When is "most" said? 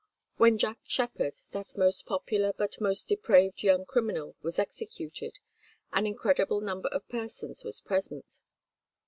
1.77-2.07, 2.81-3.07